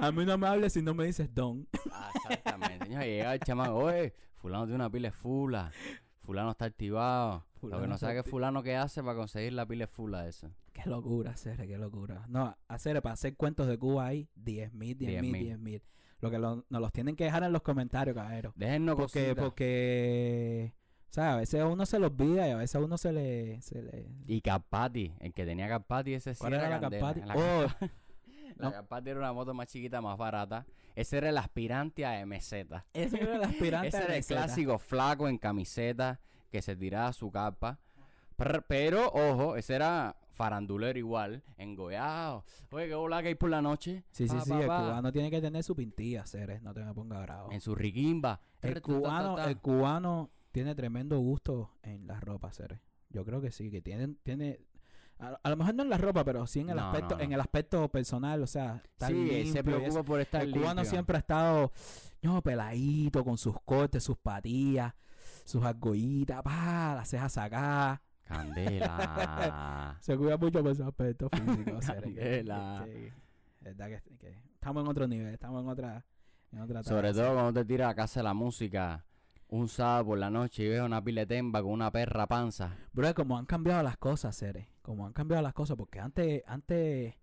[0.00, 1.66] A mí no me hables si no me dices Don.
[1.92, 2.86] Ah, exactamente.
[2.86, 5.70] Señor, llega el chamaco, oye, fulano tiene una pila de fula.
[6.22, 7.44] Fulano está activado.
[7.62, 10.50] lo que no sabe que fulano qué hace para conseguir la pila de fula esa.
[10.72, 12.24] Qué locura, hacer, qué locura.
[12.28, 15.38] No, hacer para hacer cuentos de Cuba hay 10 mil, 10 mil, 10.000.
[15.40, 15.82] 10 mil.
[16.20, 18.52] Lo que lo- nos los tienen que dejar en los comentarios, caballero.
[18.54, 19.44] Déjennos Porque, cositas.
[19.44, 20.74] porque,
[21.08, 23.12] o sea, a veces a uno se lo olvida y a veces a uno se
[23.12, 24.06] le, se le...
[24.26, 27.14] Y Carpati, el que tenía Carpati, ese sí ¿Cuál era era la candela.
[27.14, 27.26] Carpati?
[27.26, 27.66] La, Oh,
[28.60, 28.72] la no.
[28.72, 30.66] Carpati era una moto más chiquita, más barata.
[30.94, 32.52] Ese era el aspirante a MZ.
[32.92, 36.20] ese era el aspirante Ese a era el clásico flaco en camiseta
[36.50, 37.78] que se tiraba su capa.
[38.36, 42.44] Prr, Pero, ojo, ese era farandulero igual, engollado.
[42.70, 44.04] Oye, qué bola que hay por la noche.
[44.10, 44.80] Sí, sí, Pa, sí, pa, el pa.
[44.80, 47.52] cubano tiene que tener su pintilla, Ceres, no te me pongas bravo.
[47.52, 48.40] En su riquimba.
[48.62, 49.50] El Trr, ta, ta, cubano, ta, ta.
[49.50, 52.80] el cubano tiene tremendo gusto en la ropa, Ceres.
[53.10, 54.60] Yo creo que sí, que tiene, tiene,
[55.20, 57.20] a, a lo mejor no en la ropa, pero sí en el No, aspecto, no,
[57.22, 60.90] en el aspecto personal, o sea, Sí, se preocupa por estar El cubano limpio.
[60.90, 61.72] siempre ha estado,
[62.22, 64.94] no, peladito, con sus cortes, sus patillas,
[65.44, 68.00] sus argollitas, pa, las cejas sacadas.
[68.24, 69.96] Candela.
[70.00, 72.82] Se cuida mucho por su aspecto físico, Candela.
[72.84, 73.12] que- que-
[73.60, 76.04] verdad que, que estamos en otro nivel, estamos en otra,
[76.52, 79.04] en otra Sobre todo cuando te tiras a casa la música
[79.50, 82.76] un sábado por la noche y ves una pila de temba con una perra panza.
[82.92, 84.68] Bro, como han cambiado las cosas, Cere.
[84.82, 85.76] Como han cambiado las cosas.
[85.76, 87.14] Porque antes, antes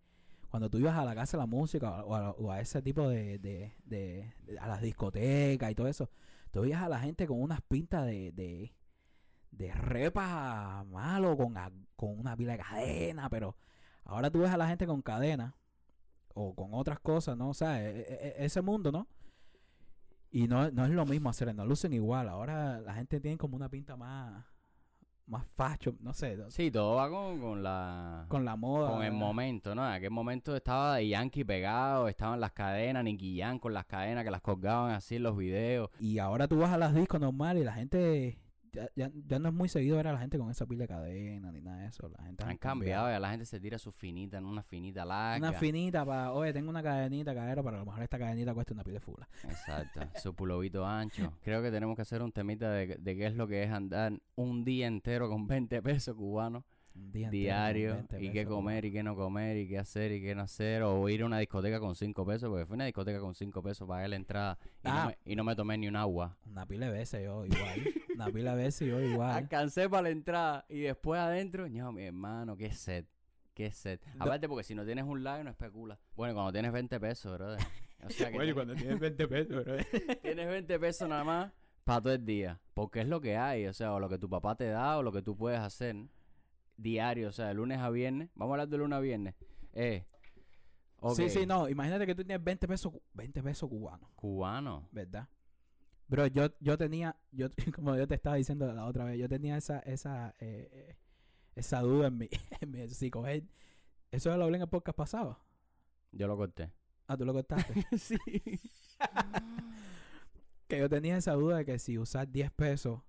[0.49, 3.07] cuando tú ibas a la casa de la música o a, o a ese tipo
[3.09, 6.09] de, de, de- a las discotecas y todo eso,
[6.51, 8.73] tú veías a la gente con unas pintas de, de,
[9.51, 11.55] de repa malo, con,
[11.95, 13.55] con una pila de cadena, pero
[14.03, 15.55] ahora tú ves a la gente con cadena
[16.33, 17.49] o con otras cosas, ¿no?
[17.49, 19.07] O sea, e- e- e- ese mundo, ¿no?
[20.31, 22.29] Y no, no es lo mismo hacer, no lucen igual.
[22.29, 24.43] Ahora la gente tiene como una pinta más,
[25.25, 28.25] más facho, no sé, Sí, todo va con, con la...
[28.27, 28.91] con la moda.
[28.91, 29.85] Con el momento, ¿no?
[29.85, 34.23] En aquel momento estaba de Yankee pegado, estaban las cadenas, Nicky Jam con las cadenas
[34.23, 35.89] que las colgaban así en los videos.
[35.99, 38.37] Y ahora tú vas a las discos normales y la gente.
[38.77, 40.87] Ya, ya, ya no es muy seguido ver a la gente con esa pila de
[40.87, 42.07] cadena ni nada de eso.
[42.09, 45.49] La gente Han cambiado, ya la gente se tira su finita en una finita larga.
[45.49, 48.73] Una finita para, oye, tengo una cadenita, cadera, pero a lo mejor esta cadenita cuesta
[48.73, 49.27] una pila de fula.
[49.43, 51.33] Exacto, su pulovito ancho.
[51.43, 54.13] Creo que tenemos que hacer un temita de, de qué es lo que es andar
[54.35, 56.63] un día entero con 20 pesos cubanos
[56.97, 60.21] Entero diario 20 y qué pesos, comer y qué no comer y qué hacer y
[60.21, 63.19] qué no hacer o ir a una discoteca con 5 pesos porque fue una discoteca
[63.19, 65.01] con 5 pesos pagué la entrada y, Ah.
[65.03, 66.37] no me, y no me tomé ni un agua.
[66.45, 67.93] Una pila de veces yo igual.
[68.15, 69.31] una pila de veces yo igual.
[69.31, 73.05] Alcancé para la entrada y después adentro, no, mi hermano, qué sed,
[73.53, 73.99] qué sed.
[74.19, 75.99] Aparte porque si no tienes un like no especula.
[76.15, 77.59] Bueno, cuando tienes 20 pesos, brother.
[78.03, 79.75] O sea que tienes- cuando tienes 20 pesos, bro.
[80.21, 81.51] tienes 20 pesos nada más
[81.83, 82.59] para todo el día.
[82.73, 85.03] Porque es lo que hay, o sea, o lo que tu papá te da o
[85.03, 85.95] lo que tú puedes hacer
[86.77, 88.29] diario, o sea, de lunes a viernes.
[88.35, 89.35] Vamos a hablar de lunes a viernes.
[89.73, 90.05] Eh,
[91.15, 91.69] Sí, sí, no.
[91.69, 94.89] Imagínate que tú tienes 20 pesos, cu- 20 pesos cubanos, Cubano.
[94.91, 95.29] ¿verdad?
[96.07, 99.57] Bro, yo, yo tenía, yo, como yo te estaba diciendo la otra vez, yo tenía
[99.57, 100.97] esa, esa, eh,
[101.53, 102.29] esa duda en mi,
[102.61, 103.43] en mi si coger.
[104.09, 105.39] Eso lo hablé en el podcast pasado.
[106.11, 106.71] Yo lo corté.
[107.05, 107.85] Ah, tú lo contaste.
[107.97, 108.17] sí.
[110.67, 113.01] que yo tenía esa duda de que si usar 10 pesos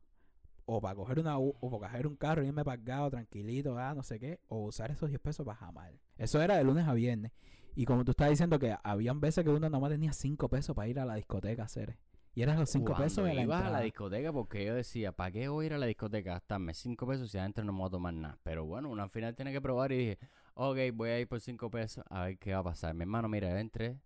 [0.70, 3.94] o para coger una U- o para coger un carro y irme pagado tranquilito, ah,
[3.94, 5.92] no sé qué, o usar esos 10 pesos para jamar.
[6.18, 7.33] Eso era de lunes a viernes.
[7.74, 10.88] Y como tú estás diciendo que habían veces que uno nomás tenía 5 pesos para
[10.88, 11.96] ir a la discoteca a hacer.
[12.35, 13.85] Y eran los 5 Cuando pesos de la ibas a la entrada.
[13.85, 17.07] discoteca porque yo decía, ¿para qué voy a ir a la discoteca a gastarme 5
[17.07, 18.38] pesos si adentro no me voy a tomar nada?
[18.42, 20.18] Pero bueno, uno al final tiene que probar y dije,
[20.54, 22.94] ok, voy a ir por 5 pesos a ver qué va a pasar.
[22.94, 23.96] Mi hermano, mira, entré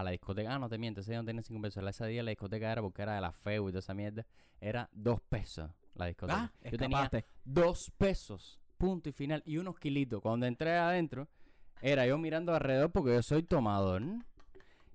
[0.00, 1.84] a la discoteca, ah, no te miento, ese día no tenía 5 pesos.
[1.86, 4.26] Ese día la discoteca era porque era de la feo y toda esa mierda.
[4.60, 6.38] Era 2 pesos la discoteca.
[6.38, 7.24] Ah, yo tenía escapaste.
[7.44, 10.20] 2 pesos, punto y final, y unos kilitos.
[10.20, 11.28] Cuando entré adentro,
[11.82, 14.02] era yo mirando alrededor porque yo soy tomador.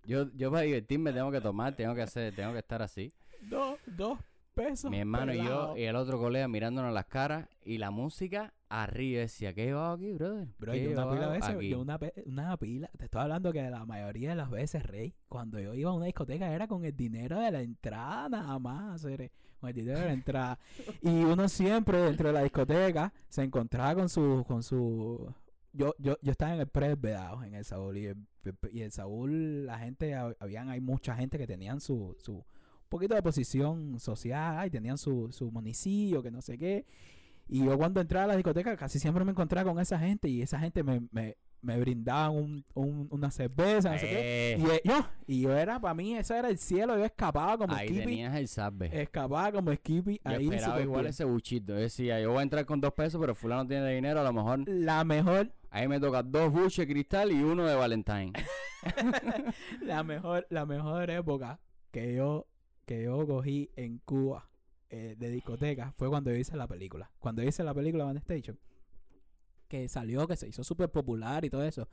[0.06, 3.12] Yo, yo para divertirme tengo que tomar, tengo que hacer, tengo que estar así.
[3.41, 4.20] Dos, dos
[4.56, 4.89] pesos.
[4.89, 9.20] Mi hermano y yo y el otro colega mirándonos las caras y la música arriba
[9.22, 10.48] decía, ¿qué llevaba aquí, brother?
[10.58, 13.52] Bro, ¿Qué yo una pila de veces, aquí?" yo una, una pila, te estoy hablando
[13.54, 16.84] que la mayoría de las veces, Rey, cuando yo iba a una discoteca era con
[16.86, 20.60] el dinero de la entrada nada más, con el dinero de la entrada.
[21.02, 25.32] y uno siempre dentro de la discoteca se encontraba con su, con su,
[25.74, 28.18] yo, yo, yo estaba en el pre Vedados, en el Saúl, y el,
[28.72, 32.44] y el Saúl, la gente, hab- habían, hay mucha gente que tenían su, su,
[32.89, 36.86] poquito de posición social, y tenían su, su municipio, que no sé qué.
[37.48, 40.41] Y yo cuando entraba a la discoteca casi siempre me encontraba con esa gente y
[40.41, 44.54] esa gente me, me, me brindaba un, un- una cerveza, no sé qué.
[44.54, 47.56] Eh, Y eh, yo, y yo era, para mí, eso era el cielo, yo escapaba
[47.58, 48.89] como ahí Skippy, tenías el salve.
[49.02, 51.10] escapaba como Skippy, yo ahí esperaba igual bien.
[51.12, 51.74] ese buchito.
[51.74, 54.34] Yo decía, yo voy a entrar con dos pesos, pero fulano tiene dinero, a lo
[54.34, 58.34] mejor La mejor, ahí me toca dos buches cristal y uno de Valentine.
[59.82, 61.60] la mejor, la mejor época
[61.91, 62.48] que yo,
[62.86, 64.50] que yo cogí en Cuba
[64.89, 67.12] eh, de discoteca fue cuando yo hice la película.
[67.19, 68.60] Cuando yo hice la película Van Station,
[69.67, 71.89] que salió, que se hizo súper popular y todo eso.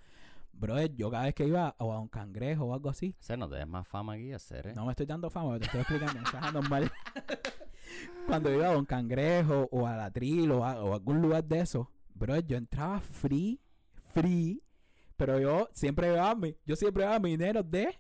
[0.53, 3.49] Bro, yo cada vez que iba a un cangrejo o algo así, O sea, no
[3.49, 4.75] te des más fama aquí, hacer, ¿eh?
[4.75, 6.93] no me estoy dando fama, te estoy explicando, eso es anormal.
[8.27, 11.45] Cuando iba a un cangrejo o a la tril o a, o a algún lugar
[11.45, 13.61] de eso, bro, yo entraba free,
[14.13, 14.63] free,
[15.17, 17.99] pero yo siempre llevaba mi, yo siempre llevaba mi dinero de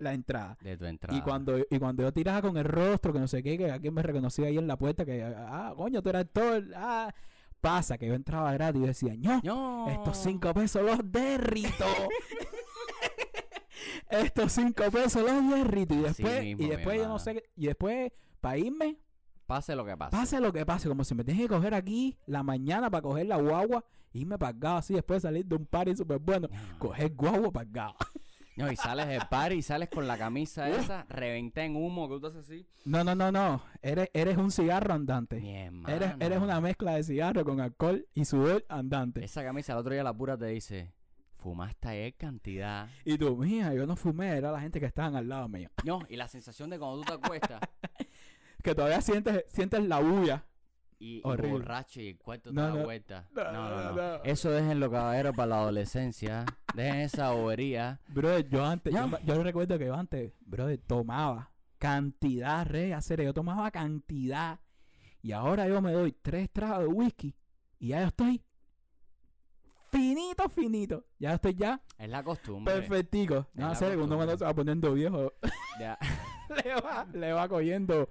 [0.00, 0.56] la entrada.
[0.60, 1.16] De tu entrada.
[1.16, 3.94] Y cuando, y cuando yo tiraba con el rostro, que no sé qué, que alguien
[3.94, 7.12] me reconocía ahí en la puerta, que, ah, coño, tú eras todo, ah,
[7.60, 9.88] pasa, que yo entraba gratis y decía, no, ¡No!
[9.90, 11.84] estos cinco pesos los derrito.
[14.10, 15.94] estos cinco pesos los derrito.
[15.94, 18.98] Y después, mismo, y después yo no sé, y después, para irme,
[19.46, 20.16] Pase lo que pase.
[20.16, 23.26] pase lo que pase, como si me tienes que coger aquí la mañana para coger
[23.26, 26.78] la guagua, irme pagado así, después de salir de un party súper bueno, No.
[26.78, 27.94] coger guagua pagado.
[28.56, 32.18] No, y sales del party y sales con la camisa esa, reventada en humo, que
[32.18, 32.66] tú estás así.
[32.84, 35.40] No, no, no, no, eres, eres un cigarro andante.
[35.40, 35.94] Mi hermano.
[35.94, 39.24] Eres, eres una mezcla de cigarro con alcohol y sudor andante.
[39.24, 40.92] Esa camisa, el otro día la pura te dice,
[41.38, 42.88] fumaste ayer cantidad.
[43.04, 45.70] Y tú, mija, yo no fumé, era la gente que estaban al lado mío.
[45.84, 47.60] No, y la sensación de cuando tú te acuestas
[48.62, 50.44] Que todavía sientes, sientes la bulla.
[51.00, 52.84] Y, borracho y el cuarto te No, da no.
[52.84, 53.26] vuelta.
[53.34, 54.22] No, No, no, no.
[54.24, 56.44] Eso déjenlo, caballeros, para la adolescencia.
[56.74, 58.00] Dejen esa bobería.
[58.08, 63.22] Bro, yo antes, yo, me- yo recuerdo que yo antes, bro, tomaba cantidad, re, hacer,
[63.22, 64.60] yo tomaba cantidad.
[65.22, 67.34] Y ahora yo me doy tres tragos de whisky
[67.78, 68.42] y ya yo estoy
[69.90, 71.04] finito, finito.
[71.18, 72.74] Ya estoy ya Es la costumbre.
[72.74, 73.46] perfectico.
[73.54, 75.32] No sé, cuando se va poniendo viejo,
[75.80, 75.98] Ya.
[76.64, 78.08] le va, le va cogiendo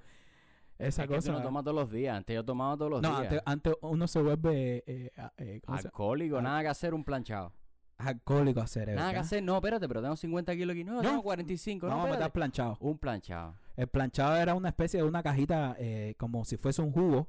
[0.79, 1.31] esa Es que tú cosa.
[1.33, 2.17] no tomas todos los días.
[2.17, 3.21] Antes yo tomaba todos los no, días.
[3.21, 7.03] antes, antes uno se vuelve eh, eh, ¿cómo se- Alcohólico, Al- nada que hacer, un
[7.03, 7.53] planchado.
[7.97, 10.83] alcohólico hacer, Nada que hacer, no, espérate, pero tengo 50 kilos aquí.
[10.83, 11.01] No, No.
[11.01, 12.77] tengo 45, no, Vamos a meter planchado.
[12.79, 13.55] Un planchado.
[13.75, 17.27] El planchado era una especie de una cajita eh, como si fuese un jugo,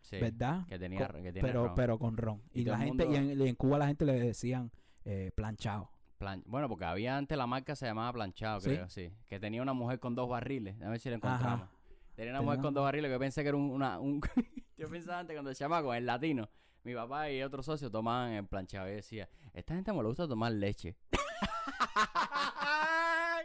[0.00, 0.18] Sí.
[0.20, 0.64] ¿verdad?
[0.68, 1.74] Que tenía, Co- que tenía pero, ron.
[1.74, 2.40] pero con ron.
[2.52, 4.70] Y la gente, y en, y en Cuba la gente le decían
[5.04, 5.90] eh, planchado.
[6.18, 9.12] Plan- Bueno, porque había antes la marca se llamaba Planchado, creo, sí.
[9.26, 10.80] Que tenía una mujer con dos barriles.
[10.80, 11.68] A ver si la Ajá.
[12.16, 14.20] Tenía una mujer con dos barriles que pensé que era un, una, un...
[14.76, 16.48] yo pensaba antes cuando el chamaco, el latino,
[16.82, 18.88] mi papá y otro socio tomaban el planchado.
[18.88, 20.96] Y decía, esta gente me le gusta tomar leche.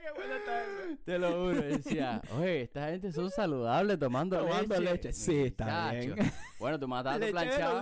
[0.02, 0.98] ¡Qué bueno está eso!
[1.04, 1.62] Te lo juro.
[1.62, 4.94] Decía, oye, esta gente son saludables tomando, Tomando leche.
[4.94, 5.14] leche.
[5.14, 6.16] Sí, está Muchacho.
[6.16, 6.34] bien.
[6.60, 7.82] Bueno, tú matabas tu planchado.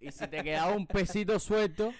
[0.00, 1.92] Y si te quedaba un pesito suelto,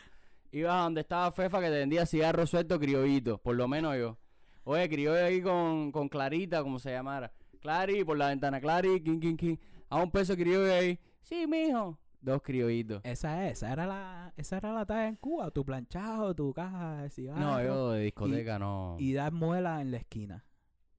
[0.51, 4.19] ibas a donde estaba Fefa que te vendía cigarro suelto criollito, por lo menos yo.
[4.65, 7.33] Oye, criollo ahí con, con Clarita, como se llamara.
[7.67, 9.57] Clari, por la ventana, Clari, king, king, king.
[9.91, 10.99] A un peso criollo ahí.
[11.23, 11.99] Sí, mijo.
[12.21, 13.01] dos criollitos.
[13.05, 17.03] Esa es, esa era la, esa era la talla en Cuba, tu planchado, tu caja
[17.03, 17.41] de cigarros.
[17.45, 18.97] No, yo de discoteca no.
[18.99, 20.45] Y dar muela en la esquina.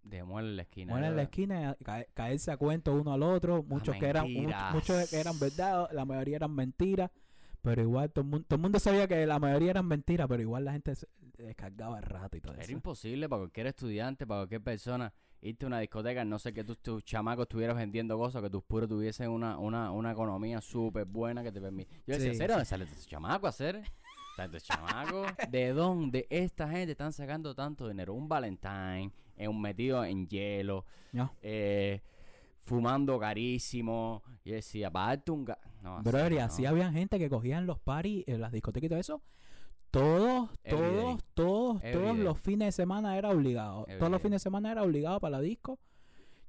[0.04, 0.92] De muela en la esquina.
[0.94, 3.64] Muela en la esquina, y ca- caerse a cuento uno al otro.
[3.64, 4.28] Muchos que eran
[4.74, 7.12] muchos que eran verdad, la mayoría eran mentiras.
[7.62, 10.42] Pero igual todo el, mundo, todo el mundo sabía que la mayoría eran mentiras, pero
[10.42, 12.72] igual la gente se descargaba el rato y todo Era eso.
[12.72, 16.78] imposible para cualquier estudiante, para cualquier persona, irte a una discoteca, no sé que tus,
[16.80, 21.44] tus chamacos estuvieras vendiendo cosas, que tus puros tuviesen una, una, una economía súper buena
[21.44, 21.92] que te permite.
[22.08, 22.48] Yo decía, Sí, sí.
[22.48, 23.84] ¿Dónde sale tus chamacos a hacer?
[24.36, 25.28] ¿Tantos chamacos?
[25.50, 28.14] ¿De dónde esta gente están sacando tanto dinero?
[28.14, 31.32] Un Valentine, eh, un metido en hielo, No.
[31.42, 32.02] eh,
[32.62, 34.24] fumando carísimo.
[34.44, 35.46] Y decía, para darte un...
[35.46, 36.44] ga- No, Brother, y no.
[36.44, 39.22] así habían gente que cogían los paris en las discotecas y todo eso.
[39.98, 42.24] Todos, todos, todos, Every todos day.
[42.24, 43.86] los fines de semana era obligado.
[43.88, 44.30] Every todos los day.
[44.30, 45.80] fines de semana era obligado para la disco.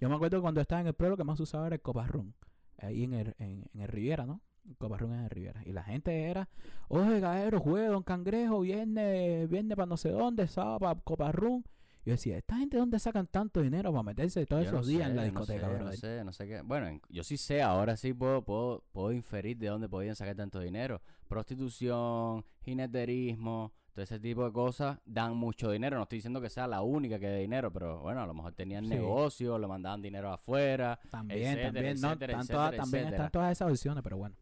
[0.00, 2.34] Yo me acuerdo cuando estaba en el pueblo que más usaba era el coparrón.
[2.78, 4.40] Ahí en el, en, en el Riviera, ¿no?
[4.78, 5.62] Coparrón en el Riviera.
[5.64, 6.48] Y la gente era,
[6.88, 11.64] oye, cabrero, juega Don Cangrejo, viernes, viernes para no sé dónde, sábado para coparrón.
[12.04, 15.08] Yo decía, ¿esta gente dónde sacan tanto dinero para meterse todos Yo no esos días
[15.10, 15.78] en la no discoteca, sé?
[15.84, 16.60] No sé, no sé qué.
[16.62, 20.34] Bueno, en- yo sí sé, ahora sí puedo, puedo, puedo inferir de dónde podían sacar
[20.36, 21.02] tanto dinero.
[21.28, 25.96] Prostitución, jineterismo, todo ese tipo de cosas dan mucho dinero.
[25.96, 28.52] No estoy diciendo que sea la única que dé dinero, pero bueno, a lo mejor
[28.54, 28.90] tenían Sí.
[28.90, 30.98] negocios, le mandaban dinero afuera.
[31.10, 34.36] También, etcétera, también, no, etcétera, están etcétera, todas- también están todas esas opciones, pero bueno.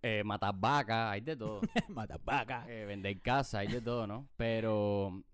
[0.00, 1.60] Eh, matar vacas, hay de todo.
[1.88, 2.64] Matapaca.
[2.68, 4.28] Eh, vender casa, hay de todo, ¿no?
[4.36, 5.24] Pero,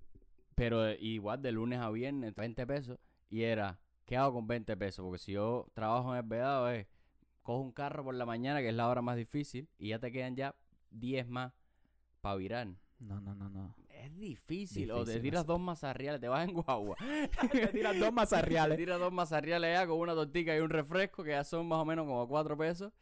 [0.55, 2.99] pero eh, igual de lunes a viernes, 20 pesos.
[3.31, 5.05] Y era, ¿qué hago con 20 pesos?
[5.05, 6.87] Porque si yo trabajo en el vedado, es,
[7.43, 10.13] cojo un carro por la mañana, que es la hora más difícil, y ya te
[10.13, 10.55] quedan ya
[10.91, 11.53] 10 más
[12.21, 12.69] para virar.
[12.99, 13.75] No, no, no, no.
[13.89, 14.91] Es difícil.
[14.91, 16.97] o te Difícil, tiras dos mazarriales, te vas en guagua.
[17.53, 18.77] Te tiras dos Te mazarriales.
[18.79, 21.85] tiras dos mazarriales ya con una tortica y un refresco, que ya son más o
[21.85, 22.93] menos como 4 pesos.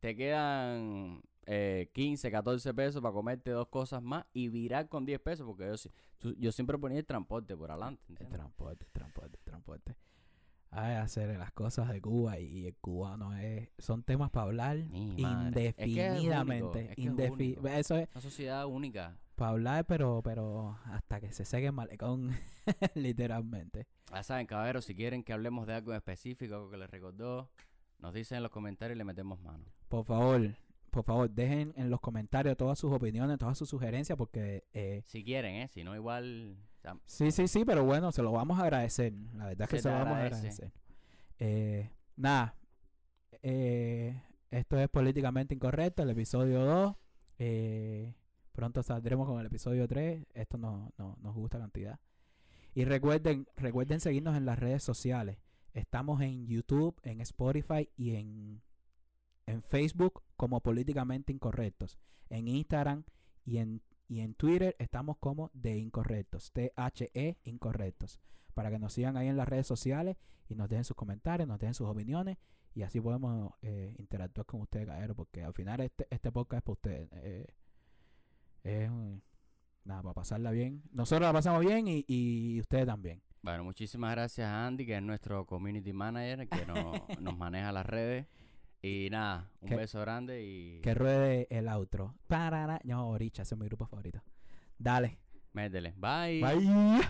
[0.00, 5.20] Te quedan eh, 15, 14 pesos para comerte dos cosas más y virar con 10
[5.20, 8.02] pesos, porque yo, tú- yo siempre ponía el transporte por adelante.
[8.18, 9.96] El transporte, el transporte, el transporte.
[10.72, 15.16] Ay, hacer las cosas de Cuba y, el cubano es, son temas para hablar Mi
[15.22, 15.68] madre.
[15.68, 16.80] Es que es único, indefinidamente.
[16.90, 17.68] es que indefi-.
[17.76, 19.18] Eso es Una sociedad única.
[19.34, 22.30] para hablar, pero, pero hasta que se seque el malecón,
[22.94, 23.86] literalmente.
[24.12, 27.50] Ya saben, caballeros, si quieren que hablemos de algo en específico, algo que les recordó,
[27.98, 29.64] nos dicen en los comentarios y le metemos mano.
[29.88, 30.54] Por favor,
[30.90, 35.24] por favor, dejen en los comentarios todas sus opiniones, todas sus sugerencias, porque eh, Si
[35.24, 35.68] quieren, ¿eh?
[35.68, 36.56] Si no, igual...
[36.78, 39.12] o sea, Sí, sí, sí, pero bueno, se lo vamos a agradecer.
[39.34, 40.36] La verdad es que Se lo vamos a agradece.
[40.38, 40.72] agradecer.
[41.38, 42.54] Eh, nada,
[43.42, 46.96] eh, esto es Políticamente Incorrecto, el episodio 2.
[47.38, 48.14] Eh,
[48.52, 50.26] pronto saldremos con el episodio 3.
[50.34, 51.98] Esto no, no- nos gusta cantidad.
[52.74, 55.38] Y recuerden, recuerden seguirnos en las redes sociales.
[55.72, 58.60] Estamos en YouTube, en Spotify y en,
[59.50, 61.98] en Facebook como Políticamente Incorrectos.
[62.28, 63.04] En Instagram
[63.44, 66.52] y en, y en Twitter estamos como de Incorrectos.
[66.52, 68.20] T-H-E Incorrectos.
[68.54, 70.16] Para que nos sigan ahí en las redes sociales
[70.48, 72.36] y nos dejen sus comentarios, nos dejen sus opiniones
[72.74, 76.62] y así podemos eh, interactuar con ustedes, cabrón, porque al final este, este podcast es
[76.64, 77.08] para ustedes.
[77.12, 77.46] eh,
[78.62, 79.22] es un-
[79.84, 80.82] nada, para pasarla bien.
[80.92, 83.22] Nosotros la pasamos bien y, y ustedes también.
[83.42, 87.86] Bueno, muchísimas gracias a Andy, que es nuestro community manager, que nos, nos maneja las
[87.86, 88.26] redes.
[88.82, 92.14] Y nada, un Que- beso grande y Que ruede el outro.
[92.26, 92.80] Parara.
[92.84, 94.22] No, Oricha, ese es mi grupo favorito.
[94.78, 95.18] Dale.
[95.52, 95.92] métele.
[95.96, 96.40] Bye.
[96.40, 97.00] Bye.